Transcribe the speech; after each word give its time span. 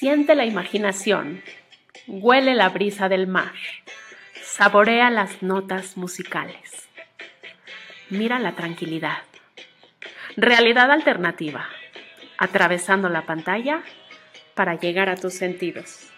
Siente 0.00 0.34
la 0.34 0.46
imaginación, 0.46 1.42
huele 2.06 2.54
la 2.54 2.70
brisa 2.70 3.10
del 3.10 3.26
mar, 3.26 3.52
saborea 4.42 5.10
las 5.10 5.42
notas 5.42 5.98
musicales, 5.98 6.88
mira 8.08 8.38
la 8.38 8.52
tranquilidad. 8.52 9.18
Realidad 10.38 10.90
alternativa, 10.90 11.68
atravesando 12.38 13.10
la 13.10 13.26
pantalla 13.26 13.82
para 14.54 14.76
llegar 14.76 15.10
a 15.10 15.16
tus 15.16 15.34
sentidos. 15.34 16.10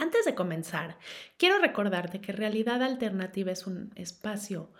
Antes 0.00 0.24
de 0.24 0.34
comenzar, 0.34 0.96
quiero 1.36 1.58
recordarte 1.58 2.22
que 2.22 2.32
Realidad 2.32 2.82
Alternativa 2.82 3.52
es 3.52 3.66
un 3.66 3.92
espacio 3.96 4.72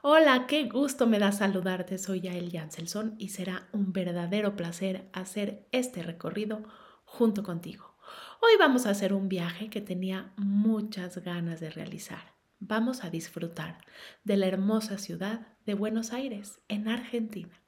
Hola, 0.01 0.47
qué 0.47 0.65
gusto 0.65 1.07
me 1.07 1.19
da 1.19 1.31
saludarte. 1.31 1.97
Soy 1.97 2.21
Yael 2.21 2.51
Janselson 2.51 3.15
y 3.17 3.29
será 3.29 3.69
un 3.71 3.93
verdadero 3.93 4.55
placer 4.55 5.09
hacer 5.13 5.65
este 5.71 6.03
recorrido 6.03 6.63
junto 7.05 7.43
contigo. 7.43 7.92
Hoy 8.45 8.57
vamos 8.59 8.85
a 8.85 8.89
hacer 8.89 9.13
un 9.13 9.29
viaje 9.29 9.69
que 9.69 9.79
tenía 9.79 10.33
muchas 10.35 11.17
ganas 11.19 11.61
de 11.61 11.69
realizar. 11.69 12.33
Vamos 12.59 13.05
a 13.05 13.09
disfrutar 13.09 13.77
de 14.25 14.35
la 14.35 14.47
hermosa 14.47 14.97
ciudad 14.97 15.47
de 15.65 15.75
Buenos 15.75 16.11
Aires, 16.11 16.59
en 16.67 16.89
Argentina. 16.89 17.61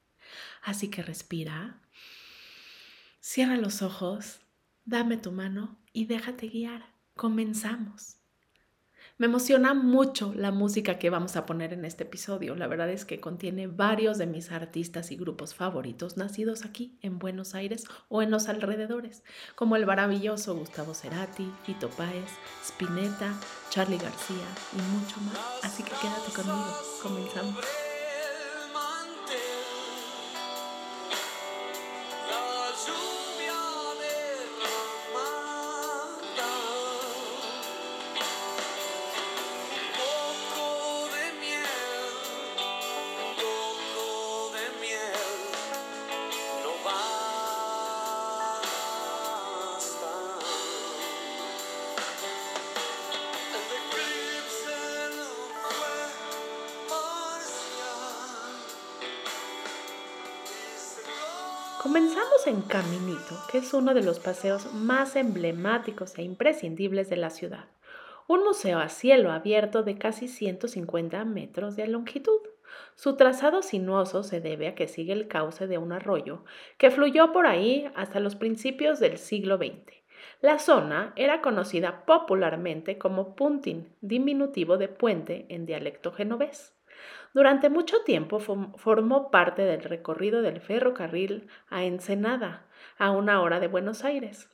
Así 0.62 0.88
que 0.88 1.02
respira, 1.02 1.80
cierra 3.20 3.56
los 3.56 3.80
ojos, 3.80 4.40
dame 4.84 5.16
tu 5.16 5.32
mano 5.32 5.78
y 5.94 6.04
déjate 6.04 6.48
guiar. 6.48 6.84
Comenzamos. 7.14 8.18
Me 9.18 9.24
emociona 9.24 9.72
mucho 9.72 10.34
la 10.34 10.50
música 10.50 10.98
que 10.98 11.08
vamos 11.08 11.36
a 11.36 11.46
poner 11.46 11.72
en 11.72 11.86
este 11.86 12.04
episodio. 12.04 12.54
La 12.54 12.66
verdad 12.66 12.90
es 12.90 13.06
que 13.06 13.18
contiene 13.18 13.66
varios 13.66 14.18
de 14.18 14.26
mis 14.26 14.52
artistas 14.52 15.10
y 15.10 15.16
grupos 15.16 15.54
favoritos 15.54 16.18
nacidos 16.18 16.66
aquí 16.66 16.98
en 17.00 17.18
Buenos 17.18 17.54
Aires 17.54 17.84
o 18.10 18.20
en 18.20 18.30
los 18.30 18.48
alrededores, 18.48 19.22
como 19.54 19.76
el 19.76 19.86
maravilloso 19.86 20.54
Gustavo 20.54 20.92
Cerati, 20.92 21.50
Fito 21.64 21.88
Páez, 21.88 22.30
Spinetta, 22.62 23.32
Charlie 23.70 23.96
García 23.96 24.46
y 24.74 24.82
mucho 24.98 25.18
más. 25.22 25.64
Así 25.64 25.82
que 25.82 25.92
quédate 25.92 26.32
conmigo. 26.34 26.76
Comenzamos. 27.02 27.64
Comenzamos 61.96 62.46
en 62.46 62.60
Caminito, 62.60 63.34
que 63.50 63.56
es 63.56 63.72
uno 63.72 63.94
de 63.94 64.02
los 64.02 64.20
paseos 64.20 64.70
más 64.74 65.16
emblemáticos 65.16 66.18
e 66.18 66.22
imprescindibles 66.22 67.08
de 67.08 67.16
la 67.16 67.30
ciudad. 67.30 67.70
Un 68.28 68.44
museo 68.44 68.80
a 68.80 68.90
cielo 68.90 69.32
abierto 69.32 69.82
de 69.82 69.96
casi 69.96 70.28
150 70.28 71.24
metros 71.24 71.74
de 71.74 71.86
longitud. 71.86 72.40
Su 72.96 73.16
trazado 73.16 73.62
sinuoso 73.62 74.24
se 74.24 74.42
debe 74.42 74.68
a 74.68 74.74
que 74.74 74.88
sigue 74.88 75.14
el 75.14 75.26
cauce 75.26 75.66
de 75.66 75.78
un 75.78 75.90
arroyo 75.90 76.44
que 76.76 76.90
fluyó 76.90 77.32
por 77.32 77.46
ahí 77.46 77.90
hasta 77.94 78.20
los 78.20 78.36
principios 78.36 79.00
del 79.00 79.16
siglo 79.16 79.56
XX. 79.56 79.94
La 80.42 80.58
zona 80.58 81.14
era 81.16 81.40
conocida 81.40 82.04
popularmente 82.04 82.98
como 82.98 83.34
Puntin, 83.34 83.88
diminutivo 84.02 84.76
de 84.76 84.88
puente 84.88 85.46
en 85.48 85.64
dialecto 85.64 86.12
genovés. 86.12 86.75
Durante 87.36 87.68
mucho 87.68 87.98
tiempo 88.02 88.38
formó 88.38 89.30
parte 89.30 89.60
del 89.60 89.82
recorrido 89.82 90.40
del 90.40 90.58
ferrocarril 90.58 91.48
a 91.68 91.84
Ensenada, 91.84 92.64
a 92.96 93.10
una 93.10 93.42
hora 93.42 93.60
de 93.60 93.68
Buenos 93.68 94.04
Aires, 94.04 94.48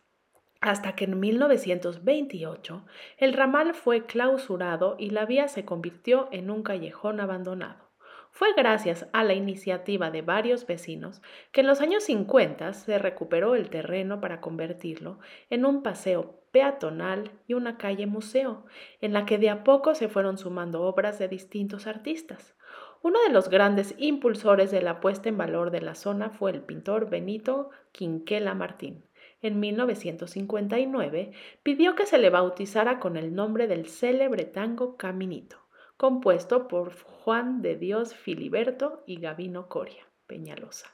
hasta 0.60 0.96
que 0.96 1.04
en 1.04 1.20
1928 1.20 2.84
el 3.18 3.34
ramal 3.34 3.74
fue 3.74 4.04
clausurado 4.04 4.96
y 4.98 5.10
la 5.10 5.26
vía 5.26 5.46
se 5.46 5.64
convirtió 5.64 6.28
en 6.32 6.50
un 6.50 6.64
callejón 6.64 7.20
abandonado. 7.20 7.92
Fue 8.32 8.48
gracias 8.56 9.06
a 9.12 9.22
la 9.22 9.34
iniciativa 9.34 10.10
de 10.10 10.22
varios 10.22 10.66
vecinos 10.66 11.22
que 11.52 11.60
en 11.60 11.68
los 11.68 11.80
años 11.80 12.02
50 12.02 12.72
se 12.72 12.98
recuperó 12.98 13.54
el 13.54 13.70
terreno 13.70 14.20
para 14.20 14.40
convertirlo 14.40 15.20
en 15.50 15.66
un 15.66 15.84
paseo 15.84 16.40
peatonal 16.50 17.30
y 17.46 17.54
una 17.54 17.78
calle 17.78 18.06
museo, 18.06 18.66
en 19.00 19.12
la 19.12 19.24
que 19.24 19.38
de 19.38 19.50
a 19.50 19.62
poco 19.62 19.94
se 19.94 20.08
fueron 20.08 20.36
sumando 20.36 20.82
obras 20.82 21.20
de 21.20 21.28
distintos 21.28 21.86
artistas. 21.86 22.56
Uno 23.02 23.20
de 23.26 23.32
los 23.32 23.48
grandes 23.48 23.94
impulsores 23.98 24.70
de 24.70 24.80
la 24.82 25.00
puesta 25.00 25.28
en 25.28 25.36
valor 25.36 25.70
de 25.70 25.80
la 25.80 25.94
zona 25.94 26.30
fue 26.30 26.52
el 26.52 26.62
pintor 26.62 27.10
Benito 27.10 27.70
Quinquela 27.92 28.54
Martín. 28.54 29.04
En 29.40 29.58
1959 29.58 31.32
pidió 31.62 31.96
que 31.96 32.06
se 32.06 32.18
le 32.18 32.30
bautizara 32.30 33.00
con 33.00 33.16
el 33.16 33.34
nombre 33.34 33.66
del 33.66 33.86
célebre 33.86 34.44
tango 34.44 34.96
Caminito 34.96 35.62
compuesto 36.02 36.66
por 36.66 37.00
Juan 37.00 37.62
de 37.62 37.76
Dios 37.76 38.12
Filiberto 38.12 39.04
y 39.06 39.20
Gavino 39.20 39.68
Coria 39.68 40.04
Peñalosa. 40.26 40.90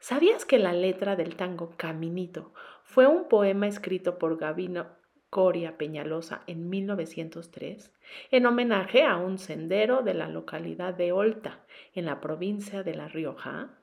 ¿Sabías 0.00 0.46
que 0.46 0.58
la 0.58 0.72
letra 0.72 1.16
del 1.16 1.36
tango 1.36 1.74
Caminito 1.76 2.54
fue 2.82 3.06
un 3.06 3.28
poema 3.28 3.66
escrito 3.66 4.18
por 4.18 4.38
Gavino 4.38 4.86
Coria 5.30 5.76
Peñalosa 5.76 6.42
en 6.46 6.68
1903 6.70 7.92
en 8.30 8.46
homenaje 8.46 9.04
a 9.04 9.16
un 9.16 9.38
sendero 9.38 10.02
de 10.02 10.14
la 10.14 10.28
localidad 10.28 10.94
de 10.94 11.12
Olta, 11.12 11.64
en 11.94 12.06
la 12.06 12.20
provincia 12.20 12.82
de 12.82 12.94
La 12.94 13.08
Rioja? 13.08 13.78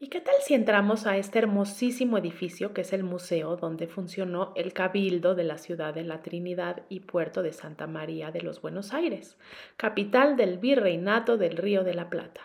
¿Y 0.00 0.08
qué 0.08 0.20
tal 0.20 0.34
si 0.40 0.54
entramos 0.54 1.06
a 1.06 1.16
este 1.16 1.38
hermosísimo 1.38 2.18
edificio 2.18 2.74
que 2.74 2.80
es 2.80 2.92
el 2.92 3.04
museo 3.04 3.56
donde 3.56 3.86
funcionó 3.86 4.52
el 4.56 4.72
Cabildo 4.72 5.34
de 5.34 5.44
la 5.44 5.56
ciudad 5.56 5.94
de 5.94 6.02
la 6.02 6.20
Trinidad 6.20 6.82
y 6.88 7.00
puerto 7.00 7.42
de 7.42 7.52
Santa 7.52 7.86
María 7.86 8.32
de 8.32 8.42
los 8.42 8.60
Buenos 8.60 8.92
Aires, 8.92 9.38
capital 9.76 10.36
del 10.36 10.58
virreinato 10.58 11.38
del 11.38 11.56
Río 11.56 11.84
de 11.84 11.94
la 11.94 12.10
Plata? 12.10 12.42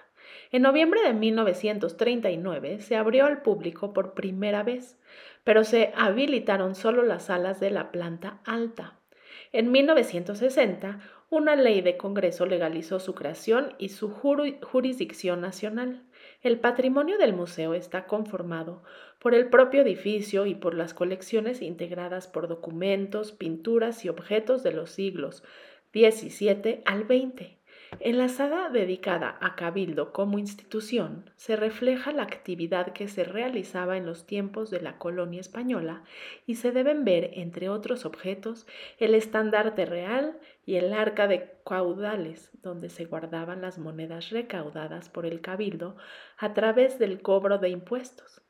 En 0.51 0.61
noviembre 0.61 1.01
de 1.01 1.13
1939 1.13 2.79
se 2.81 2.95
abrió 2.95 3.25
al 3.25 3.41
público 3.41 3.93
por 3.93 4.13
primera 4.13 4.63
vez, 4.63 4.97
pero 5.43 5.63
se 5.63 5.91
habilitaron 5.95 6.75
solo 6.75 7.03
las 7.03 7.25
salas 7.25 7.59
de 7.59 7.71
la 7.71 7.91
planta 7.91 8.39
alta. 8.45 8.99
En 9.51 9.71
1960, 9.71 10.99
una 11.31 11.55
ley 11.55 11.81
de 11.81 11.95
Congreso 11.95 12.47
legalizó 12.47 12.99
su 12.99 13.13
creación 13.13 13.73
y 13.77 13.89
su 13.89 14.09
jurisdicción 14.09 15.41
nacional. 15.41 16.03
El 16.41 16.59
patrimonio 16.59 17.19
del 17.19 17.33
museo 17.33 17.75
está 17.75 18.07
conformado 18.07 18.81
por 19.19 19.35
el 19.35 19.49
propio 19.49 19.81
edificio 19.81 20.47
y 20.47 20.55
por 20.55 20.73
las 20.73 20.95
colecciones 20.95 21.61
integradas 21.61 22.27
por 22.27 22.47
documentos, 22.47 23.31
pinturas 23.31 24.05
y 24.05 24.09
objetos 24.09 24.63
de 24.63 24.71
los 24.71 24.89
siglos 24.89 25.43
XVII 25.93 26.81
al 26.85 27.03
XX. 27.05 27.58
En 27.99 28.19
la 28.19 28.29
sala 28.29 28.69
dedicada 28.69 29.39
a 29.41 29.55
Cabildo 29.55 30.13
como 30.13 30.37
institución 30.37 31.31
se 31.37 31.55
refleja 31.55 32.11
la 32.11 32.21
actividad 32.21 32.93
que 32.93 33.07
se 33.07 33.23
realizaba 33.23 33.97
en 33.97 34.05
los 34.05 34.27
tiempos 34.27 34.69
de 34.69 34.79
la 34.79 34.99
colonia 34.99 35.41
española 35.41 36.03
y 36.45 36.55
se 36.55 36.71
deben 36.71 37.03
ver, 37.03 37.31
entre 37.33 37.67
otros 37.67 38.05
objetos, 38.05 38.67
el 38.99 39.15
estandarte 39.15 39.87
real 39.87 40.39
y 40.67 40.75
el 40.75 40.93
arca 40.93 41.27
de 41.27 41.51
caudales, 41.65 42.51
donde 42.61 42.91
se 42.91 43.05
guardaban 43.05 43.61
las 43.61 43.79
monedas 43.79 44.29
recaudadas 44.29 45.09
por 45.09 45.25
el 45.25 45.41
Cabildo 45.41 45.97
a 46.37 46.53
través 46.53 46.99
del 46.99 47.23
cobro 47.23 47.57
de 47.57 47.69
impuestos. 47.69 48.43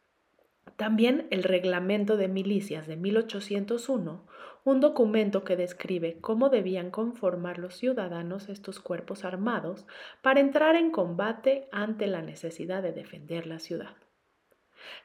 También 0.78 1.28
el 1.30 1.44
reglamento 1.44 2.18
de 2.18 2.28
milicias 2.28 2.88
de 2.88 2.96
1801 2.96 4.26
un 4.66 4.82
documento 4.82 5.44
que 5.44 5.56
describe 5.56 6.20
cómo 6.20 6.50
debían 6.50 6.92
conformar 6.92 7.58
los 7.58 7.76
ciudadanos 7.76 8.50
estos 8.50 8.80
cuerpos 8.80 9.24
armados 9.24 9.88
para 10.22 10.42
entrar 10.42 10.76
en 10.76 10.92
combate 10.92 11.68
ante 11.72 12.08
la 12.08 12.22
necesidad 12.22 12.84
de 12.84 12.92
defender 12.92 13.48
la 13.48 13.60
ciudad. 13.60 13.96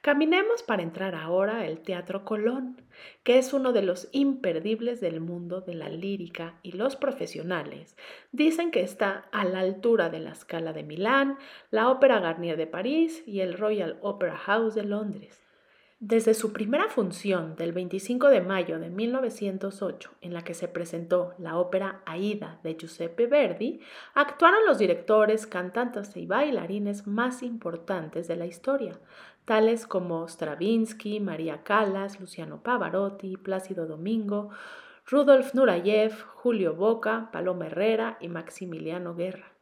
Caminemos 0.03 0.63
para 0.63 0.83
entrar 0.83 1.15
ahora 1.15 1.61
al 1.61 1.81
Teatro 1.81 2.25
Colón, 2.25 2.83
que 3.23 3.39
es 3.39 3.53
uno 3.53 3.73
de 3.73 3.83
los 3.83 4.09
imperdibles 4.13 5.01
del 5.01 5.21
mundo 5.21 5.61
de 5.61 5.75
la 5.75 5.89
lírica 5.89 6.59
y 6.63 6.73
los 6.73 6.97
profesionales 6.97 7.97
dicen 8.33 8.71
que 8.71 8.83
está 8.83 9.29
a 9.33 9.45
la 9.45 9.61
altura 9.61 10.11
de 10.11 10.21
la 10.21 10.35
Scala 10.35 10.73
de 10.73 10.85
Milán, 10.85 11.39
la 11.71 11.89
Ópera 11.91 12.21
Garnier 12.21 12.57
de 12.57 12.67
París 12.67 13.23
y 13.27 13.41
el 13.41 13.55
Royal 13.55 13.99
Opera 14.01 14.37
House 14.37 14.75
de 14.75 14.85
Londres. 14.85 15.44
Desde 16.07 16.35
su 16.35 16.53
primera 16.53 16.91
función 16.91 17.57
del 17.57 17.73
25 17.73 18.29
de 18.29 18.43
mayo 18.43 18.79
de 18.79 18.91
1908, 18.91 20.11
en 20.21 20.35
la 20.35 20.45
que 20.45 20.53
se 20.53 20.69
presentó 20.69 21.33
la 21.39 21.57
ópera 21.57 22.03
Aida 22.05 22.61
de 22.63 22.77
Giuseppe 22.77 23.27
Verdi, 23.27 23.81
actuaron 24.13 24.67
los 24.67 24.77
directores, 24.77 25.47
cantantes 25.47 26.15
y 26.19 26.27
bailarines 26.27 27.07
más 27.07 27.43
importantes 27.43 28.29
de 28.29 28.37
la 28.37 28.45
historia, 28.45 29.01
tales 29.47 29.87
como 29.87 30.29
Stravinsky, 30.29 31.21
María 31.21 31.63
Callas, 31.63 32.21
Luciano 32.21 32.63
Pavarotti, 32.63 33.39
Plácido 33.39 33.87
Domingo, 33.87 34.51
Rudolf 35.07 35.55
Nureyev, 35.55 36.13
Julio 36.35 36.75
Boca, 36.75 37.31
Paloma 37.33 37.69
Herrera 37.69 38.19
y 38.21 38.29
Maximiliano 38.29 39.15
Guerra. 39.15 39.54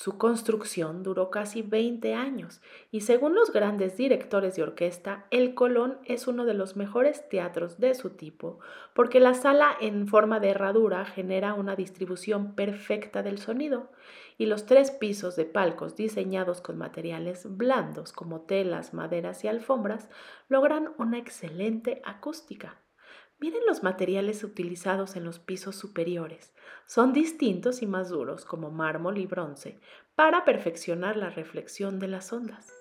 Su 0.00 0.16
construcción 0.16 1.02
duró 1.02 1.28
casi 1.28 1.60
20 1.60 2.14
años 2.14 2.62
y 2.92 3.00
según 3.00 3.34
los 3.34 3.52
grandes 3.52 3.96
directores 3.96 4.54
de 4.54 4.62
orquesta, 4.62 5.26
el 5.32 5.54
Colón 5.54 5.98
es 6.04 6.28
uno 6.28 6.44
de 6.44 6.54
los 6.54 6.76
mejores 6.76 7.28
teatros 7.28 7.80
de 7.80 7.96
su 7.96 8.10
tipo 8.10 8.60
porque 8.94 9.18
la 9.18 9.34
sala 9.34 9.76
en 9.80 10.06
forma 10.06 10.38
de 10.38 10.50
herradura 10.50 11.04
genera 11.04 11.54
una 11.54 11.74
distribución 11.74 12.54
perfecta 12.54 13.24
del 13.24 13.38
sonido 13.38 13.90
y 14.36 14.46
los 14.46 14.66
tres 14.66 14.92
pisos 14.92 15.34
de 15.34 15.46
palcos 15.46 15.96
diseñados 15.96 16.60
con 16.60 16.78
materiales 16.78 17.56
blandos 17.56 18.12
como 18.12 18.42
telas, 18.42 18.94
maderas 18.94 19.42
y 19.42 19.48
alfombras 19.48 20.08
logran 20.48 20.92
una 20.98 21.18
excelente 21.18 22.00
acústica. 22.04 22.78
Miren 23.40 23.60
los 23.66 23.84
materiales 23.84 24.42
utilizados 24.42 25.14
en 25.14 25.24
los 25.24 25.38
pisos 25.38 25.76
superiores. 25.76 26.52
Son 26.86 27.12
distintos 27.12 27.82
y 27.82 27.86
más 27.86 28.08
duros 28.08 28.44
como 28.44 28.72
mármol 28.72 29.18
y 29.18 29.26
bronce 29.26 29.78
para 30.16 30.44
perfeccionar 30.44 31.16
la 31.16 31.30
reflexión 31.30 32.00
de 32.00 32.08
las 32.08 32.32
ondas. 32.32 32.72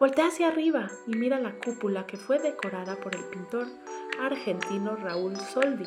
Voltea 0.00 0.28
hacia 0.28 0.48
arriba 0.48 0.88
y 1.06 1.16
mira 1.16 1.38
la 1.38 1.58
cúpula 1.58 2.06
que 2.06 2.16
fue 2.16 2.38
decorada 2.38 2.96
por 2.96 3.14
el 3.14 3.24
pintor 3.24 3.66
argentino 4.18 4.96
Raúl 4.96 5.36
Soldi. 5.36 5.86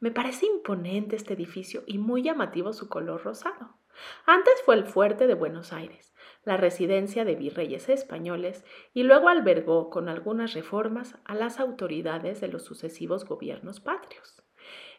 Me 0.00 0.10
parece 0.10 0.46
imponente 0.46 1.16
este 1.16 1.34
edificio 1.34 1.82
y 1.86 1.98
muy 1.98 2.22
llamativo 2.22 2.72
su 2.72 2.88
color 2.88 3.22
rosado. 3.24 3.76
Antes 4.26 4.54
fue 4.64 4.74
el 4.74 4.84
fuerte 4.84 5.26
de 5.26 5.34
Buenos 5.34 5.72
Aires, 5.72 6.14
la 6.44 6.56
residencia 6.56 7.24
de 7.24 7.36
virreyes 7.36 7.88
españoles 7.88 8.64
y 8.92 9.02
luego 9.02 9.28
albergó 9.28 9.90
con 9.90 10.08
algunas 10.08 10.52
reformas 10.54 11.16
a 11.24 11.34
las 11.34 11.60
autoridades 11.60 12.40
de 12.40 12.48
los 12.48 12.64
sucesivos 12.64 13.24
gobiernos 13.24 13.80
patrios. 13.80 14.42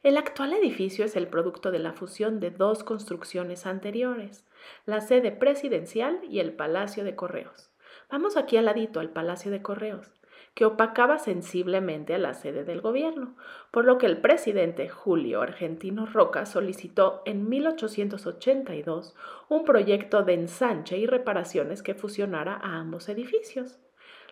El 0.03 0.17
actual 0.17 0.53
edificio 0.53 1.03
es 1.05 1.15
el 1.15 1.27
producto 1.27 1.71
de 1.71 1.79
la 1.79 1.93
fusión 1.93 2.39
de 2.39 2.51
dos 2.51 2.83
construcciones 2.83 3.65
anteriores, 3.65 4.45
la 4.85 5.01
sede 5.01 5.31
presidencial 5.31 6.19
y 6.29 6.39
el 6.39 6.53
Palacio 6.53 7.03
de 7.03 7.15
Correos. 7.15 7.71
Vamos 8.09 8.37
aquí 8.37 8.57
al 8.57 8.65
ladito 8.65 8.99
al 8.99 9.09
Palacio 9.09 9.49
de 9.49 9.63
Correos, 9.63 10.13
que 10.55 10.65
opacaba 10.65 11.19
sensiblemente 11.19 12.15
a 12.15 12.17
la 12.17 12.33
sede 12.33 12.63
del 12.63 12.79
gobierno, 12.79 13.35
por 13.71 13.83
lo 13.83 13.97
que 13.97 14.05
el 14.05 14.21
presidente 14.21 14.87
Julio 14.87 15.41
Argentino 15.41 16.05
Roca 16.05 16.45
solicitó 16.45 17.21
en 17.25 17.49
1882 17.49 19.15
un 19.49 19.65
proyecto 19.65 20.23
de 20.23 20.33
ensanche 20.33 20.97
y 20.97 21.05
reparaciones 21.05 21.83
que 21.83 21.93
fusionara 21.93 22.55
a 22.55 22.79
ambos 22.79 23.09
edificios. 23.09 23.79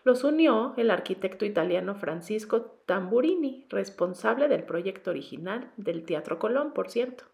Los 0.06 0.24
unió 0.24 0.74
el 0.78 0.92
arquitecto 0.92 1.46
italiano 1.46 1.94
Francisco 1.96 2.80
Tamburini, 2.86 3.66
responsable 3.70 4.48
del 4.48 4.64
proyecto 4.64 5.12
original 5.12 5.72
del 5.76 6.06
Teatro 6.06 6.40
Colón, 6.40 6.74
por 6.74 6.90
cierto. 6.90 7.26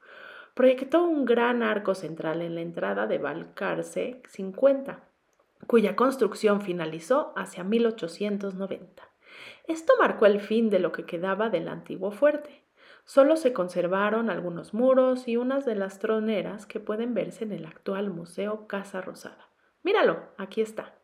Proyectó 0.56 1.04
un 1.04 1.26
gran 1.26 1.62
arco 1.62 1.94
central 1.94 2.42
en 2.42 2.56
la 2.56 2.62
entrada 2.62 3.06
de 3.06 3.20
Valcarce 3.20 4.22
50, 4.28 5.09
cuya 5.68 5.96
construcción 5.96 6.62
finalizó 6.62 7.34
hacia 7.36 7.64
1890. 7.64 9.04
Esto 9.68 9.94
marcó 10.00 10.26
el 10.26 10.40
fin 10.40 10.70
de 10.70 10.80
lo 10.80 10.92
que 10.92 11.06
quedaba 11.06 11.50
del 11.50 11.68
antiguo 11.68 12.12
fuerte. 12.12 12.64
Solo 13.06 13.38
se 13.38 13.54
conservaron 13.54 14.30
algunos 14.30 14.74
muros 14.74 15.28
y 15.28 15.38
unas 15.38 15.66
de 15.66 15.76
las 15.76 16.00
troneras 16.00 16.66
que 16.66 16.80
pueden 16.80 17.14
verse 17.14 17.44
en 17.44 17.52
el 17.52 17.66
actual 17.66 18.12
Museo 18.12 18.68
Casa 18.68 19.02
Rosada. 19.02 19.50
Míralo, 19.84 20.34
aquí 20.38 20.62
está. 20.62 20.99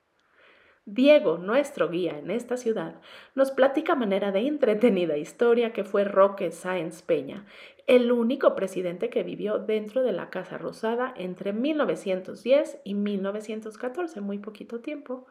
Diego, 0.88 1.40
nuestro 1.40 1.90
guía 1.90 2.20
en 2.20 2.30
esta 2.30 2.58
ciudad, 2.58 3.02
nos 3.34 3.50
platica 3.50 3.96
manera 3.96 4.32
de 4.32 4.42
entretenida 4.42 5.18
historia 5.18 5.74
que 5.74 5.84
fue 5.84 6.04
Roque 6.04 6.52
Sáenz 6.52 7.02
Peña, 7.02 7.44
el 7.88 8.12
único 8.12 8.54
presidente 8.54 9.10
que 9.10 9.24
vivió 9.24 9.58
dentro 9.58 10.04
de 10.04 10.12
la 10.12 10.30
Casa 10.30 10.60
Rosada 10.60 11.12
entre 11.18 11.54
1910 11.54 12.82
y 12.84 12.94
1914, 12.94 14.22
muy 14.22 14.38
poquito 14.38 14.80
tiempo. 14.80 15.26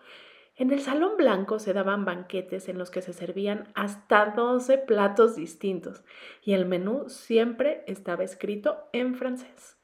En 0.57 0.73
el 0.73 0.81
Salón 0.81 1.17
Blanco 1.17 1.61
se 1.61 1.73
daban 1.73 2.05
banquetes 2.05 2.69
en 2.69 2.77
los 2.77 2.91
que 2.91 3.03
se 3.03 3.13
servían 3.13 3.69
hasta 3.77 4.27
12 4.27 4.79
platos 4.79 5.37
distintos 5.37 6.03
y 6.43 6.55
el 6.55 6.67
menú 6.67 7.09
siempre 7.09 7.85
estaba 7.87 8.25
escrito 8.25 8.89
en 8.93 9.15
francés. 9.15 9.77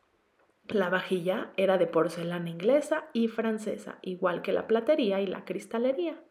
La 0.71 0.89
vajilla 0.89 1.51
era 1.57 1.79
de 1.79 1.89
porcelana 1.89 2.49
inglesa 2.49 3.07
y 3.13 3.27
francesa, 3.27 3.99
igual 4.03 4.41
que 4.41 4.53
la 4.53 4.69
platería 4.69 5.21
y 5.21 5.27
la 5.27 5.45
cristalería. 5.45 6.23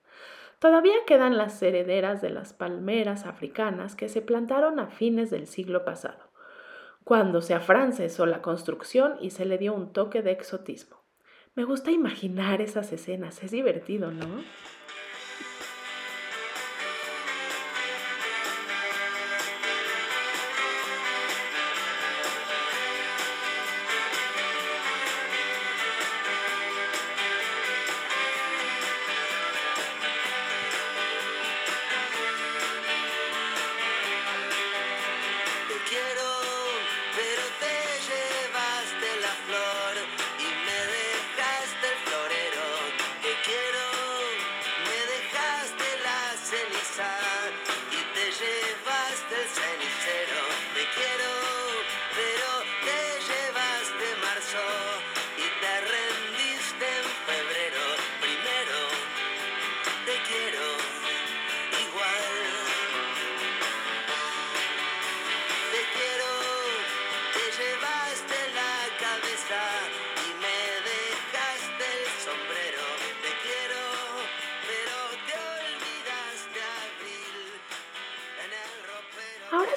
Todavía 0.59 0.95
quedan 1.05 1.37
las 1.37 1.61
herederas 1.61 2.21
de 2.21 2.29
las 2.29 2.53
palmeras 2.53 3.25
africanas 3.25 3.97
que 3.97 4.07
se 4.07 4.21
plantaron 4.21 4.79
a 4.79 4.87
fines 4.87 5.29
del 5.29 5.47
siglo 5.47 5.83
pasado, 5.83 6.31
cuando 7.03 7.41
se 7.41 7.53
afrancesó 7.53 8.25
la 8.25 8.41
construcción 8.41 9.15
y 9.19 9.31
se 9.31 9.45
le 9.45 9.57
dio 9.57 9.73
un 9.73 9.91
toque 9.91 10.21
de 10.21 10.31
exotismo. 10.31 11.03
Me 11.55 11.65
gusta 11.65 11.91
imaginar 11.91 12.61
esas 12.61 12.93
escenas, 12.93 13.43
es 13.43 13.51
divertido, 13.51 14.11
¿no? 14.11 14.25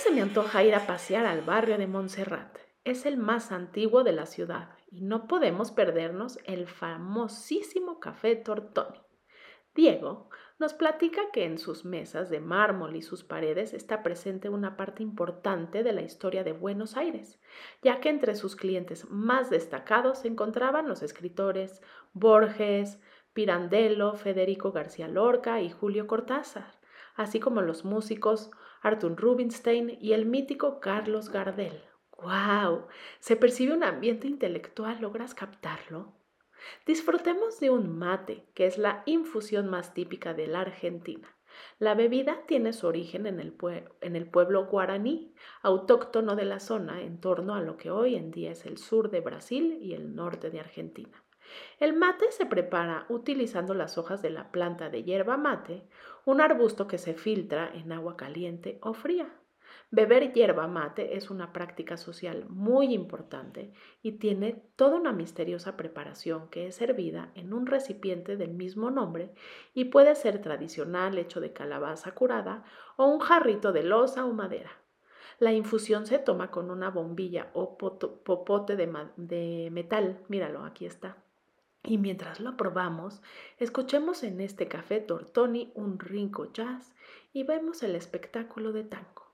Se 0.02 0.10
me 0.10 0.20
antoja 0.20 0.64
ir 0.64 0.74
a 0.74 0.84
pasear 0.84 1.26
al 1.26 1.42
barrio 1.42 1.78
de 1.78 1.86
Montserrat. 1.86 2.58
Es 2.82 3.06
el 3.06 3.18
más 3.18 3.52
antiguo 3.52 4.02
de 4.02 4.10
la 4.10 4.26
ciudad 4.26 4.70
y 4.90 5.02
no 5.02 5.28
podemos 5.28 5.70
perdernos 5.70 6.40
el 6.44 6.66
famosísimo 6.66 8.00
café 8.00 8.34
Tortoni. 8.34 8.98
Diego 9.76 10.28
nos 10.58 10.74
platica 10.74 11.20
que 11.32 11.44
en 11.44 11.56
sus 11.56 11.84
mesas 11.84 12.30
de 12.30 12.40
mármol 12.40 12.96
y 12.96 13.02
sus 13.02 13.22
paredes 13.22 13.74
está 13.74 14.02
presente 14.02 14.48
una 14.48 14.76
parte 14.76 15.04
importante 15.04 15.84
de 15.84 15.92
la 15.92 16.02
historia 16.02 16.42
de 16.42 16.52
Buenos 16.52 16.96
Aires, 16.96 17.38
ya 17.80 18.00
que 18.00 18.08
entre 18.08 18.34
sus 18.34 18.56
clientes 18.56 19.08
más 19.08 19.50
destacados 19.50 20.18
se 20.18 20.28
encontraban 20.28 20.88
los 20.88 21.02
escritores 21.04 21.80
Borges, 22.12 22.98
Pirandello, 23.34 24.14
Federico 24.14 24.72
García 24.72 25.06
Lorca 25.06 25.60
y 25.60 25.70
Julio 25.70 26.08
Cortázar, 26.08 26.80
así 27.14 27.38
como 27.38 27.62
los 27.62 27.84
músicos 27.84 28.50
Arthur 28.82 29.16
Rubinstein 29.16 29.96
y 30.00 30.12
el 30.12 30.26
mítico 30.26 30.80
Carlos 30.80 31.30
Gardel. 31.30 31.82
¡Wow! 32.20 32.86
Se 33.20 33.36
percibe 33.36 33.74
un 33.74 33.84
ambiente 33.84 34.26
intelectual, 34.26 35.00
¿logras 35.00 35.34
captarlo? 35.34 36.12
Disfrutemos 36.84 37.60
de 37.60 37.70
un 37.70 37.96
mate, 37.96 38.44
que 38.54 38.66
es 38.66 38.78
la 38.78 39.02
infusión 39.06 39.68
más 39.68 39.94
típica 39.94 40.34
de 40.34 40.46
la 40.46 40.60
Argentina. 40.60 41.36
La 41.78 41.94
bebida 41.94 42.44
tiene 42.46 42.72
su 42.72 42.86
origen 42.86 43.26
en 43.26 43.38
el, 43.38 43.56
en 44.00 44.16
el, 44.16 44.26
pueblo 44.26 44.66
guaraní, 44.66 45.34
autóctono 45.62 46.34
de 46.34 46.44
la 46.44 46.60
zona 46.60 47.02
en 47.02 47.20
torno 47.20 47.54
a 47.54 47.60
lo 47.60 47.76
que 47.76 47.90
hoy 47.90 48.16
en 48.16 48.30
día 48.30 48.52
es 48.52 48.66
el 48.66 48.78
sur 48.78 49.10
de 49.10 49.20
Brasil 49.20 49.78
y 49.80 49.94
el 49.94 50.14
norte 50.14 50.50
de 50.50 50.60
Argentina. 50.60 51.22
El 51.78 51.92
mate 51.92 52.30
se 52.32 52.46
prepara 52.46 53.04
utilizando 53.08 53.74
las 53.74 53.98
hojas 53.98 54.22
de 54.22 54.30
la 54.30 54.50
planta 54.50 54.88
de 54.88 55.02
hierba 55.02 55.36
mate, 55.36 55.86
un 56.24 56.40
arbusto 56.40 56.86
que 56.86 56.98
se 56.98 57.14
filtra 57.14 57.70
en 57.74 57.92
agua 57.92 58.16
caliente 58.16 58.78
o 58.82 58.94
fría. 58.94 59.28
Beber 59.90 60.32
hierba 60.32 60.68
mate 60.68 61.16
es 61.16 61.28
una 61.28 61.52
práctica 61.52 61.98
social 61.98 62.46
muy 62.48 62.94
importante 62.94 63.72
y 64.02 64.12
tiene 64.12 64.64
toda 64.76 64.96
una 64.96 65.12
misteriosa 65.12 65.76
preparación 65.76 66.48
que 66.48 66.68
es 66.68 66.76
servida 66.76 67.30
en 67.34 67.52
un 67.52 67.66
recipiente 67.66 68.38
del 68.38 68.54
mismo 68.54 68.90
nombre 68.90 69.34
y 69.74 69.86
puede 69.86 70.14
ser 70.14 70.40
tradicional 70.40 71.18
hecho 71.18 71.40
de 71.40 71.52
calabaza 71.52 72.12
curada 72.12 72.64
o 72.96 73.06
un 73.06 73.20
jarrito 73.20 73.72
de 73.72 73.82
losa 73.82 74.24
o 74.24 74.32
madera. 74.32 74.70
La 75.38 75.52
infusión 75.52 76.06
se 76.06 76.18
toma 76.18 76.50
con 76.50 76.70
una 76.70 76.88
bombilla 76.88 77.50
o 77.52 77.76
popote 77.76 78.76
de, 78.76 79.08
de 79.16 79.68
metal, 79.72 80.20
míralo, 80.28 80.64
aquí 80.64 80.86
está, 80.86 81.16
y 81.84 81.98
mientras 81.98 82.38
lo 82.40 82.56
probamos, 82.56 83.22
escuchemos 83.58 84.22
en 84.22 84.40
este 84.40 84.68
café 84.68 85.00
Tortoni 85.00 85.72
un 85.74 85.98
rinco 85.98 86.52
jazz 86.52 86.94
y 87.32 87.42
vemos 87.42 87.82
el 87.82 87.96
espectáculo 87.96 88.72
de 88.72 88.84
tango. 88.84 89.32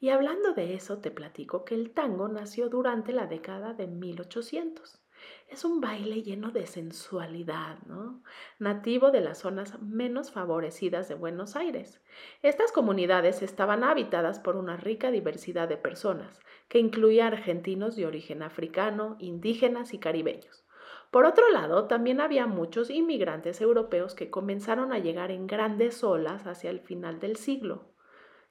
Y 0.00 0.10
hablando 0.10 0.54
de 0.54 0.74
eso, 0.74 0.98
te 0.98 1.10
platico 1.10 1.64
que 1.64 1.74
el 1.74 1.90
tango 1.90 2.28
nació 2.28 2.68
durante 2.68 3.12
la 3.12 3.26
década 3.26 3.74
de 3.74 3.88
1800. 3.88 5.00
Es 5.48 5.64
un 5.64 5.80
baile 5.80 6.22
lleno 6.22 6.52
de 6.52 6.66
sensualidad, 6.66 7.80
¿no? 7.86 8.22
Nativo 8.60 9.10
de 9.10 9.20
las 9.20 9.38
zonas 9.38 9.80
menos 9.82 10.30
favorecidas 10.30 11.08
de 11.08 11.16
Buenos 11.16 11.56
Aires. 11.56 12.00
Estas 12.42 12.70
comunidades 12.70 13.42
estaban 13.42 13.82
habitadas 13.82 14.38
por 14.38 14.54
una 14.54 14.76
rica 14.76 15.10
diversidad 15.10 15.68
de 15.68 15.76
personas, 15.76 16.38
que 16.68 16.78
incluía 16.78 17.26
argentinos 17.26 17.96
de 17.96 18.06
origen 18.06 18.42
africano, 18.42 19.16
indígenas 19.18 19.92
y 19.92 19.98
caribeños. 19.98 20.67
Por 21.10 21.24
otro 21.24 21.50
lado, 21.50 21.86
también 21.86 22.20
había 22.20 22.46
muchos 22.46 22.90
inmigrantes 22.90 23.60
europeos 23.60 24.14
que 24.14 24.30
comenzaron 24.30 24.92
a 24.92 24.98
llegar 24.98 25.30
en 25.30 25.46
grandes 25.46 26.04
olas 26.04 26.46
hacia 26.46 26.70
el 26.70 26.80
final 26.80 27.18
del 27.18 27.36
siglo. 27.36 27.94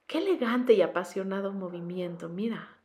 Qué 0.07 0.17
elegante 0.19 0.73
y 0.73 0.81
apasionado 0.81 1.53
movimiento, 1.53 2.29
mira. 2.29 2.79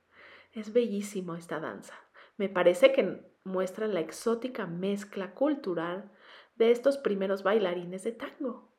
Es 0.53 0.73
bellísimo 0.75 1.37
esta 1.37 1.61
danza. 1.61 1.95
Me 2.37 2.49
parece 2.49 2.93
que 2.93 3.23
muestra 3.45 3.87
la 3.87 4.01
exótica 4.01 4.67
mezcla 4.67 5.33
cultural 5.33 6.11
de 6.57 6.71
estos 6.71 6.99
primeros 6.99 7.43
bailarines 7.43 8.05
de 8.05 8.13
tango. 8.13 8.73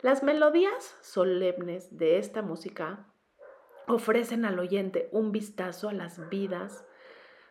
Las 0.00 0.22
melodías 0.22 0.96
solemnes 1.02 1.96
de 1.96 2.18
esta 2.18 2.40
música 2.40 3.12
ofrecen 3.86 4.44
al 4.44 4.58
oyente 4.58 5.08
un 5.12 5.32
vistazo 5.32 5.88
a 5.88 5.92
las 5.92 6.28
vidas 6.28 6.86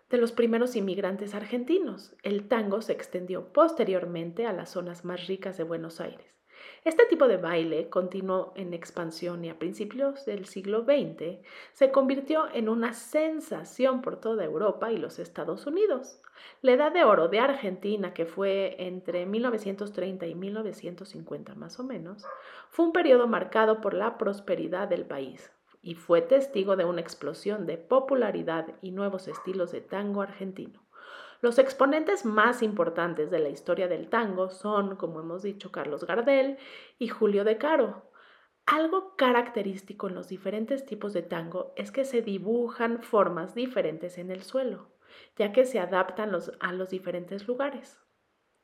de 0.10 0.18
los 0.18 0.32
primeros 0.32 0.76
inmigrantes 0.76 1.34
argentinos. 1.34 2.16
El 2.24 2.48
tango 2.48 2.82
se 2.82 2.94
extendió 2.94 3.52
posteriormente 3.52 4.46
a 4.46 4.54
las 4.54 4.70
zonas 4.70 5.06
más 5.06 5.28
ricas 5.28 5.58
de 5.58 5.64
Buenos 5.64 6.00
Aires. 6.00 6.36
Este 6.84 7.06
tipo 7.06 7.28
de 7.28 7.38
baile 7.38 7.90
continuó 7.90 8.54
en 8.56 8.74
expansión 8.74 9.44
y 9.44 9.50
a 9.50 9.60
principios 9.60 10.26
del 10.26 10.46
siglo 10.46 10.84
XX 10.84 11.40
se 11.74 11.92
convirtió 11.92 12.46
en 12.54 12.70
una 12.70 12.94
sensación 12.94 14.02
por 14.02 14.20
toda 14.20 14.44
Europa 14.44 14.92
y 14.92 14.98
los 14.98 15.20
Estados 15.20 15.66
Unidos. 15.66 16.22
La 16.62 16.74
edad 16.74 16.92
de 16.92 17.04
oro 17.04 17.28
de 17.28 17.40
Argentina, 17.40 18.14
que 18.14 18.26
fue 18.26 18.76
entre 18.80 19.26
1930 19.26 20.28
y 20.28 20.36
1950 20.36 21.56
más 21.56 21.80
o 21.80 21.84
menos, 21.84 22.24
fue 22.70 22.86
un 22.86 22.94
periodo 22.94 23.28
marcado 23.28 23.82
por 23.82 23.94
la 23.94 24.18
prosperidad 24.18 24.88
del 24.88 25.06
país, 25.06 25.52
y 25.86 25.94
fue 25.94 26.24
testigo 26.24 26.76
de 26.76 26.84
una 26.84 27.00
explosión 27.00 27.68
de 27.68 27.78
popularidad 27.78 28.74
y 28.82 28.90
nuevos 28.90 29.28
estilos 29.28 29.72
de 29.72 29.82
tango 29.82 30.24
argentino. 30.24 30.82
Los 31.42 31.60
exponentes 31.60 32.26
más 32.26 32.64
importantes 32.64 33.30
de 33.30 33.38
la 33.38 33.50
historia 33.50 33.88
del 33.88 34.10
tango 34.10 34.50
son, 34.50 34.96
como 34.96 35.20
hemos 35.20 35.44
dicho, 35.44 35.72
Carlos 35.72 36.04
Gardel 36.04 36.58
y 36.98 37.08
Julio 37.08 37.44
De 37.44 37.60
Caro. 37.60 38.10
Algo 38.66 39.16
característico 39.16 40.08
en 40.08 40.16
los 40.16 40.28
diferentes 40.28 40.88
tipos 40.88 41.14
de 41.14 41.22
tango 41.22 41.72
es 41.76 41.92
que 41.92 42.04
se 42.04 42.24
dibujan 42.24 43.04
formas 43.04 43.54
diferentes 43.54 44.18
en 44.18 44.32
el 44.32 44.42
suelo, 44.42 44.90
ya 45.38 45.52
que 45.52 45.66
se 45.66 45.80
adaptan 45.80 46.32
a 46.62 46.74
los 46.74 46.90
diferentes 46.90 47.48
lugares. 47.48 48.00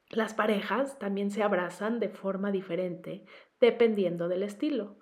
Las 0.10 0.34
parejas 0.34 0.98
también 0.98 1.30
se 1.30 1.44
abrazan 1.44 2.00
de 2.00 2.10
forma 2.10 2.52
diferente 2.52 3.26
dependiendo 3.60 4.28
del 4.28 4.42
estilo. 4.42 4.98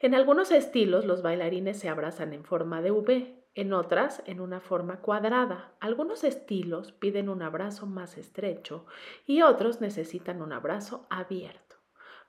En 0.00 0.14
algunos 0.14 0.52
estilos 0.52 1.04
los 1.04 1.22
bailarines 1.22 1.78
se 1.80 1.88
abrazan 1.88 2.32
en 2.32 2.44
forma 2.44 2.82
de 2.82 2.92
V, 2.92 3.34
en 3.56 3.72
otras 3.72 4.22
en 4.26 4.40
una 4.40 4.60
forma 4.60 5.00
cuadrada. 5.00 5.72
Algunos 5.80 6.22
estilos 6.22 6.92
piden 6.92 7.28
un 7.28 7.42
abrazo 7.42 7.86
más 7.86 8.16
estrecho 8.16 8.86
y 9.26 9.42
otros 9.42 9.80
necesitan 9.80 10.40
un 10.40 10.52
abrazo 10.52 11.08
abierto. 11.10 11.76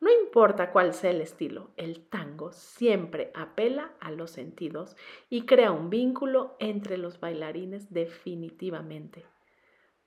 No 0.02 0.10
importa 0.12 0.72
cuál 0.72 0.96
sea 0.96 1.12
el 1.12 1.22
estilo, 1.22 1.70
el 1.78 2.08
tango 2.08 2.54
siempre 2.54 3.32
apela 3.36 3.92
a 4.00 4.10
los 4.10 4.32
sentidos 4.32 4.96
y 5.30 5.46
crea 5.46 5.72
un 5.72 5.92
vínculo 5.92 6.56
entre 6.58 6.98
los 6.98 7.20
bailarines 7.20 7.94
definitivamente. 7.94 9.26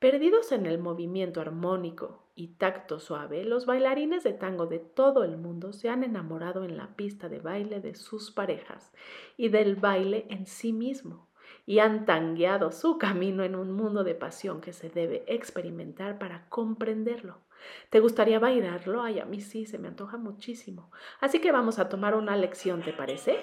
Perdidos 0.03 0.51
en 0.51 0.67
el 0.67 0.81
movimiento 0.81 1.41
armónico 1.41 2.25
y 2.35 2.57
tacto 2.57 2.99
suave, 2.99 3.45
los 3.45 3.67
bailarines 3.67 4.25
de 4.25 4.33
tango 4.33 4.67
de 4.67 4.81
todo 4.81 5.23
el 5.23 5.37
mundo 5.37 5.73
se 5.73 5.91
han 5.91 6.03
enamorado 6.03 6.65
en 6.65 6.77
la 6.77 6.97
pista 6.97 7.29
de 7.29 7.39
baile 7.39 7.79
de 7.79 7.95
sus 7.95 8.33
parejas 8.33 8.93
y 9.37 9.49
del 9.49 9.77
baile 9.77 10.27
en 10.29 10.49
sí 10.49 10.73
mismo, 10.73 11.29
y 11.67 11.79
han 11.79 12.05
tangueado 12.05 12.73
su 12.73 12.99
camino 12.99 13.45
en 13.45 13.55
un 13.55 13.71
mundo 13.71 14.03
de 14.03 14.17
pasión 14.17 14.61
que 14.61 14.73
se 14.73 14.91
debe 14.91 15.23
experimentar 15.29 16.19
para 16.19 16.49
comprenderlo. 16.49 17.39
¿Te 17.89 18.01
gustaría 18.01 18.41
bailarlo? 18.41 19.05
Ay, 19.05 19.21
a 19.21 19.25
mí 19.25 19.41
sí, 19.41 19.67
se 19.67 19.79
me 19.79 19.87
antoja 19.87 20.17
muchísimo. 20.17 20.91
Así 21.21 21.41
que 21.41 21.53
vamos 21.53 21.79
a 21.79 21.89
tomar 21.89 22.17
una 22.17 22.35
lección, 22.37 22.83
¿te 22.83 22.93
parece? 22.93 23.39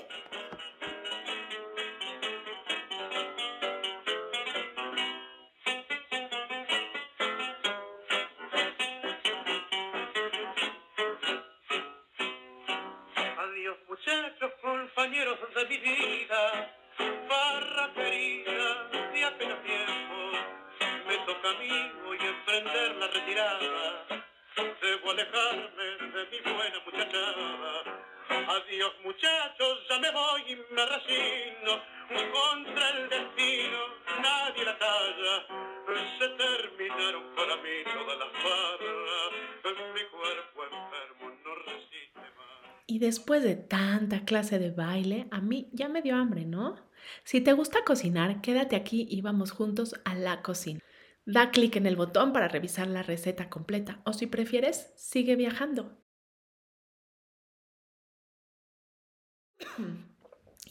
Y 42.88 43.00
después 43.00 43.43
de 43.43 43.55
tanta 43.55 44.25
clase 44.25 44.57
de 44.57 44.71
baile, 44.71 45.27
a 45.31 45.41
mí 45.41 45.69
ya 45.74 45.89
me 45.89 46.01
dio 46.01 46.15
hambre, 46.15 46.45
¿no? 46.45 46.75
Si 47.24 47.39
te 47.39 47.53
gusta 47.53 47.83
cocinar, 47.86 48.41
quédate 48.41 48.75
aquí 48.75 49.07
y 49.09 49.21
vamos 49.21 49.51
juntos 49.51 49.95
a 50.05 50.15
la 50.15 50.41
cocina. 50.41 50.79
Da 51.25 51.51
clic 51.51 51.75
en 51.75 51.86
el 51.86 51.95
botón 51.95 52.33
para 52.33 52.48
revisar 52.48 52.88
la 52.88 53.03
receta 53.03 53.50
completa 53.50 54.01
o 54.05 54.13
si 54.13 54.25
prefieres, 54.25 54.91
sigue 54.95 55.36
viajando. 55.36 56.00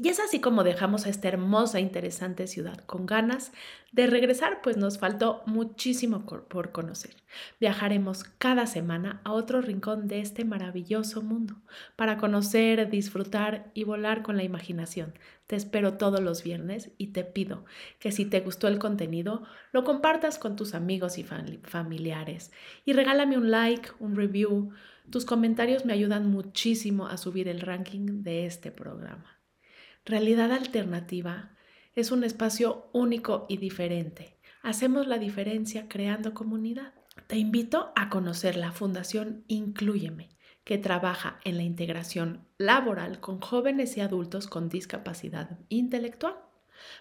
Y 0.00 0.10
es 0.10 0.20
así 0.20 0.40
como 0.40 0.62
dejamos 0.62 1.06
a 1.06 1.08
esta 1.08 1.26
hermosa 1.26 1.80
interesante 1.80 2.46
ciudad 2.46 2.78
con 2.86 3.04
ganas 3.04 3.50
de 3.90 4.06
regresar, 4.06 4.60
pues 4.62 4.76
nos 4.76 4.98
faltó 4.98 5.42
muchísimo 5.46 6.24
por 6.24 6.70
conocer. 6.70 7.16
Viajaremos 7.58 8.22
cada 8.22 8.66
semana 8.66 9.20
a 9.24 9.32
otro 9.32 9.60
rincón 9.60 10.06
de 10.06 10.20
este 10.20 10.44
maravilloso 10.44 11.20
mundo 11.20 11.56
para 11.96 12.16
conocer, 12.16 12.90
disfrutar 12.90 13.72
y 13.74 13.82
volar 13.82 14.22
con 14.22 14.36
la 14.36 14.44
imaginación. 14.44 15.14
Te 15.48 15.56
espero 15.56 15.94
todos 15.94 16.20
los 16.20 16.44
viernes 16.44 16.92
y 16.96 17.08
te 17.08 17.24
pido 17.24 17.64
que 17.98 18.12
si 18.12 18.24
te 18.24 18.38
gustó 18.38 18.68
el 18.68 18.78
contenido, 18.78 19.42
lo 19.72 19.82
compartas 19.82 20.38
con 20.38 20.54
tus 20.54 20.74
amigos 20.74 21.18
y 21.18 21.24
familiares 21.24 22.52
y 22.84 22.92
regálame 22.92 23.36
un 23.36 23.50
like, 23.50 23.88
un 23.98 24.14
review. 24.14 24.70
Tus 25.10 25.24
comentarios 25.24 25.84
me 25.84 25.92
ayudan 25.92 26.30
muchísimo 26.30 27.08
a 27.08 27.16
subir 27.16 27.48
el 27.48 27.62
ranking 27.62 28.22
de 28.22 28.46
este 28.46 28.70
programa. 28.70 29.37
Realidad 30.08 30.52
Alternativa 30.52 31.50
es 31.94 32.12
un 32.12 32.24
espacio 32.24 32.88
único 32.94 33.44
y 33.46 33.58
diferente. 33.58 34.38
Hacemos 34.62 35.06
la 35.06 35.18
diferencia 35.18 35.86
creando 35.86 36.32
comunidad. 36.32 36.94
Te 37.26 37.36
invito 37.36 37.92
a 37.94 38.08
conocer 38.08 38.56
la 38.56 38.72
Fundación 38.72 39.44
Incluyeme, 39.48 40.30
que 40.64 40.78
trabaja 40.78 41.40
en 41.44 41.58
la 41.58 41.62
integración 41.62 42.46
laboral 42.56 43.20
con 43.20 43.38
jóvenes 43.38 43.98
y 43.98 44.00
adultos 44.00 44.46
con 44.46 44.70
discapacidad 44.70 45.58
intelectual 45.68 46.36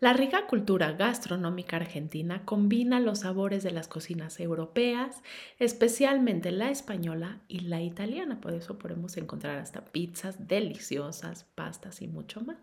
La 0.01 0.13
rica 0.13 0.47
cultura 0.47 0.93
gastronómica 0.93 1.77
argentina 1.77 2.45
combina 2.45 3.01
los 3.01 3.21
sabores 3.21 3.63
de 3.63 3.71
las 3.71 3.89
cocinas 3.89 4.39
europeas, 4.39 5.23
especialmente 5.59 6.53
la 6.53 6.69
española 6.69 7.41
y 7.49 7.61
la 7.61 7.81
italiana, 7.81 8.43
por 8.43 8.53
eso 8.53 8.79
podemos 8.79 9.17
encontrar 9.17 9.61
hasta 9.61 9.87
pizzas 9.87 10.47
deliciosas, 10.47 11.45
pastas 11.55 12.03
y 12.03 12.07
mucho 12.07 12.43
más. 12.43 12.59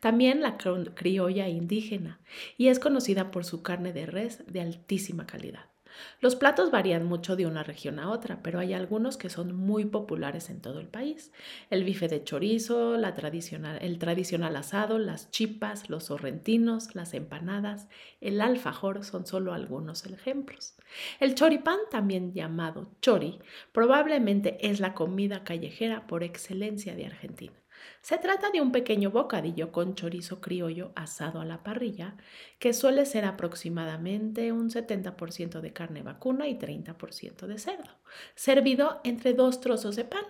También 0.00 0.40
la 0.40 0.56
criolla 0.56 1.46
indígena, 1.46 2.20
y 2.56 2.68
es 2.68 2.78
conocida 2.78 3.30
por 3.30 3.44
su 3.44 3.62
carne 3.62 3.92
de 3.92 4.06
res 4.06 4.50
de 4.50 4.62
altísima 4.62 5.26
calidad. 5.26 5.75
Los 6.20 6.36
platos 6.36 6.70
varían 6.70 7.04
mucho 7.04 7.36
de 7.36 7.46
una 7.46 7.62
región 7.62 7.98
a 7.98 8.10
otra, 8.10 8.40
pero 8.42 8.58
hay 8.58 8.72
algunos 8.72 9.16
que 9.16 9.30
son 9.30 9.54
muy 9.54 9.84
populares 9.84 10.50
en 10.50 10.60
todo 10.60 10.80
el 10.80 10.88
país. 10.88 11.32
El 11.70 11.84
bife 11.84 12.08
de 12.08 12.24
chorizo, 12.24 12.96
la 12.96 13.14
tradicional, 13.14 13.78
el 13.80 13.98
tradicional 13.98 14.56
asado, 14.56 14.98
las 14.98 15.30
chipas, 15.30 15.90
los 15.90 16.04
sorrentinos, 16.04 16.94
las 16.94 17.14
empanadas, 17.14 17.88
el 18.20 18.40
alfajor 18.40 19.04
son 19.04 19.26
solo 19.26 19.52
algunos 19.52 20.04
ejemplos. 20.06 20.74
El 21.20 21.34
choripán, 21.34 21.78
también 21.90 22.32
llamado 22.32 22.90
chori, 23.00 23.40
probablemente 23.72 24.58
es 24.68 24.80
la 24.80 24.94
comida 24.94 25.44
callejera 25.44 26.06
por 26.06 26.22
excelencia 26.22 26.94
de 26.94 27.06
Argentina. 27.06 27.54
Se 28.02 28.18
trata 28.18 28.50
de 28.50 28.60
un 28.60 28.72
pequeño 28.72 29.10
bocadillo 29.10 29.72
con 29.72 29.94
chorizo 29.94 30.40
criollo 30.40 30.92
asado 30.94 31.40
a 31.40 31.44
la 31.44 31.62
parrilla, 31.62 32.16
que 32.58 32.72
suele 32.72 33.04
ser 33.04 33.24
aproximadamente 33.24 34.52
un 34.52 34.70
70% 34.70 35.60
de 35.60 35.72
carne 35.72 36.02
vacuna 36.02 36.48
y 36.48 36.58
30% 36.58 37.46
de 37.46 37.58
cerdo, 37.58 37.90
servido 38.34 39.00
entre 39.04 39.34
dos 39.34 39.60
trozos 39.60 39.96
de 39.96 40.04
pan. 40.04 40.24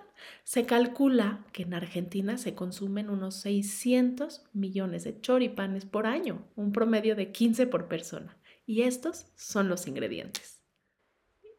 Se 0.45 0.65
calcula 0.65 1.45
que 1.53 1.65
en 1.65 1.75
Argentina 1.75 2.39
se 2.39 2.55
consumen 2.55 3.11
unos 3.11 3.37
600 3.37 4.45
millones 4.53 5.05
de 5.05 5.21
choripanes 5.21 5.85
por 5.85 6.07
año, 6.07 6.47
un 6.57 6.73
promedio 6.73 7.15
de 7.15 7.33
15 7.33 7.67
por 7.67 7.89
persona. 7.89 8.37
Y 8.65 8.83
estos 8.83 9.27
son 9.37 9.69
los 9.69 9.87
ingredientes. 9.87 10.63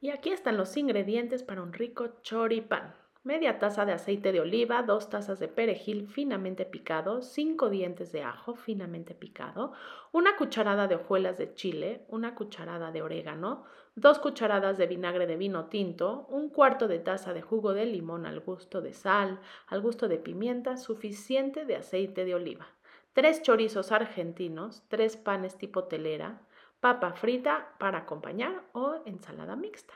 Y 0.01 0.09
aquí 0.09 0.29
están 0.29 0.57
los 0.57 0.75
ingredientes 0.77 1.43
para 1.43 1.61
un 1.61 1.73
rico 1.73 2.19
choripán 2.21 2.93
media 3.27 3.59
taza 3.59 3.83
de 3.83 3.91
aceite 3.91 4.31
de 4.31 4.39
oliva, 4.39 4.83
dos 4.83 5.09
tazas 5.09 5.37
de 5.37 5.49
perejil 5.49 6.07
finamente 6.07 6.63
picado, 6.63 7.21
cinco 7.21 7.69
dientes 7.69 8.13
de 8.13 8.23
ajo 8.23 8.55
finamente 8.55 9.13
picado, 9.13 9.73
una 10.13 10.37
cucharada 10.37 10.87
de 10.87 10.95
hojuelas 10.95 11.37
de 11.37 11.53
chile, 11.53 12.05
una 12.07 12.35
cucharada 12.35 12.89
de 12.93 13.01
orégano, 13.01 13.65
dos 13.95 14.19
cucharadas 14.19 14.77
de 14.77 14.87
vinagre 14.87 15.27
de 15.27 15.35
vino 15.35 15.65
tinto, 15.65 16.25
un 16.29 16.47
cuarto 16.49 16.87
de 16.87 16.99
taza 16.99 17.33
de 17.33 17.41
jugo 17.41 17.73
de 17.73 17.85
limón 17.85 18.25
al 18.25 18.39
gusto 18.39 18.79
de 18.79 18.93
sal, 18.93 19.41
al 19.67 19.81
gusto 19.81 20.07
de 20.07 20.19
pimienta, 20.19 20.77
suficiente 20.77 21.65
de 21.65 21.75
aceite 21.75 22.23
de 22.23 22.33
oliva, 22.33 22.67
tres 23.11 23.41
chorizos 23.41 23.91
argentinos, 23.91 24.83
tres 24.87 25.17
panes 25.17 25.57
tipo 25.57 25.83
telera, 25.83 26.39
papa 26.79 27.11
frita 27.11 27.75
para 27.77 27.97
acompañar 27.97 28.63
o 28.71 29.01
ensalada 29.05 29.57
mixta. 29.57 29.93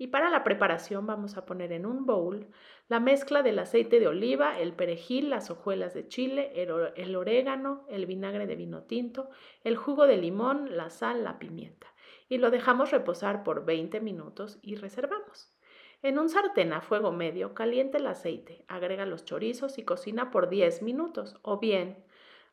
Y 0.00 0.06
para 0.06 0.30
la 0.30 0.44
preparación 0.44 1.06
vamos 1.06 1.36
a 1.36 1.44
poner 1.44 1.72
en 1.72 1.84
un 1.84 2.06
bowl 2.06 2.46
la 2.86 3.00
mezcla 3.00 3.42
del 3.42 3.58
aceite 3.58 3.98
de 3.98 4.06
oliva, 4.06 4.60
el 4.60 4.72
perejil, 4.72 5.28
las 5.28 5.50
hojuelas 5.50 5.92
de 5.92 6.06
chile, 6.06 6.52
el, 6.54 7.16
orégano, 7.16 7.84
el 7.88 8.06
vinagre 8.06 8.46
de 8.46 8.54
vino 8.54 8.84
tinto, 8.84 9.28
el 9.64 9.76
jugo 9.76 10.06
de 10.06 10.16
limón, 10.16 10.76
la 10.76 10.88
sal, 10.90 11.24
la 11.24 11.40
pimienta. 11.40 11.88
Y 12.28 12.38
lo 12.38 12.52
dejamos 12.52 12.92
reposar 12.92 13.42
por 13.42 13.64
20 13.64 14.00
minutos 14.00 14.60
y 14.62 14.76
reservamos. 14.76 15.52
En 16.00 16.20
un 16.20 16.28
sartén 16.28 16.72
a 16.72 16.80
fuego 16.80 17.10
medio 17.10 17.54
caliente 17.54 17.98
el 17.98 18.06
aceite, 18.06 18.64
agrega 18.68 19.04
los 19.04 19.24
chorizos 19.24 19.78
y 19.78 19.84
cocina 19.84 20.30
por 20.30 20.48
10 20.48 20.80
minutos 20.82 21.34
o 21.42 21.58
bien 21.58 22.04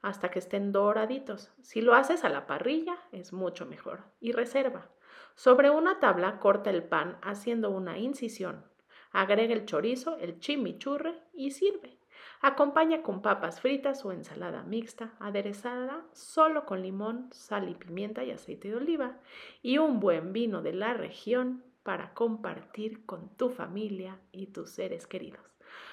hasta 0.02 0.32
que 0.32 0.40
estén 0.40 0.72
doraditos. 0.72 1.52
Si 1.62 1.82
lo 1.82 1.94
haces 1.94 2.24
a 2.24 2.30
la 2.30 2.48
parrilla 2.48 2.98
es 3.12 3.34
mucho 3.34 3.68
mejor 3.68 4.04
y 4.20 4.32
reserva. 4.32 4.90
Sobre 5.36 5.70
una 5.70 6.00
tabla 6.00 6.40
corta 6.40 6.70
el 6.70 6.84
pan 6.84 7.18
haciendo 7.22 7.70
una 7.70 8.00
incisión. 8.00 8.64
Agrega 9.12 9.54
el 9.54 9.66
chorizo, 9.66 10.18
el 10.18 10.40
chimichurri 10.40 11.14
y 11.34 11.52
sirve. 11.52 11.98
Acompaña 12.42 13.02
con 13.02 13.22
papas 13.22 13.60
fritas 13.60 14.06
o 14.06 14.12
ensalada 14.12 14.64
mixta, 14.64 15.14
aderezada 15.20 16.06
solo 16.14 16.66
con 16.66 16.82
limón, 16.82 17.30
sal 17.32 17.70
y 17.70 17.76
pimienta 17.76 18.24
y 18.24 18.32
aceite 18.32 18.70
de 18.70 18.76
oliva, 18.76 19.18
y 19.62 19.78
un 19.78 20.00
buen 20.00 20.32
vino 20.32 20.62
de 20.62 20.74
la 20.74 20.94
región 20.94 21.64
para 21.84 22.14
compartir 22.14 23.06
con 23.06 23.30
tu 23.36 23.50
familia 23.50 24.20
y 24.32 24.48
tus 24.48 24.72
seres 24.72 25.06
queridos. 25.06 25.42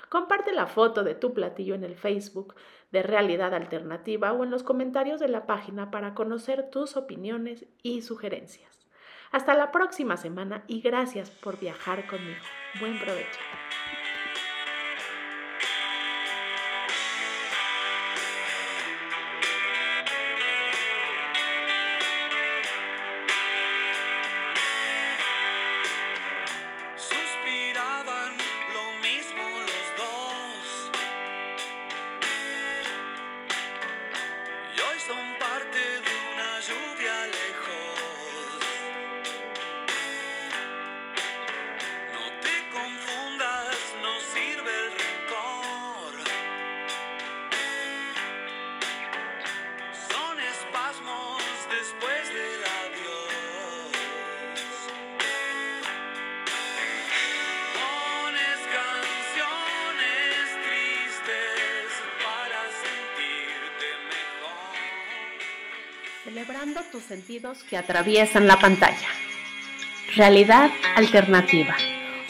Comparte 0.08 0.52
la 0.52 0.66
foto 0.66 1.04
de 1.04 1.14
tu 1.14 1.34
platillo 1.34 1.74
en 1.74 1.84
el 1.84 1.96
Facebook 1.96 2.54
de 2.92 3.02
Realidad 3.02 3.54
Alternativa 3.54 4.32
o 4.32 4.44
en 4.44 4.50
los 4.50 4.62
comentarios 4.62 5.20
de 5.20 5.28
la 5.28 5.46
página 5.46 5.90
para 5.90 6.14
conocer 6.14 6.70
tus 6.70 6.96
opiniones 6.96 7.66
y 7.82 8.02
sugerencias. 8.02 8.81
Hasta 9.32 9.54
la 9.54 9.72
próxima 9.72 10.18
semana 10.18 10.62
y 10.68 10.82
gracias 10.82 11.30
por 11.30 11.58
viajar 11.58 12.06
conmigo. 12.06 12.40
Buen 12.80 12.98
provecho. 13.00 13.40
Tus 66.92 67.02
sentidos 67.02 67.64
que 67.64 67.78
atraviesan 67.78 68.46
la 68.46 68.60
pantalla. 68.60 69.08
Realidad 70.14 70.70
alternativa, 70.94 71.74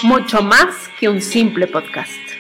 mucho 0.05 0.41
más 0.41 0.89
que 1.01 1.09
un 1.09 1.21
simple 1.21 1.67
podcast. 1.67 2.32